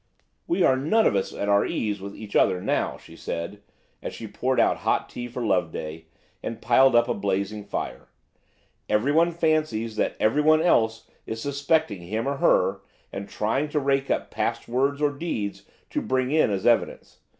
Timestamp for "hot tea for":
4.77-5.45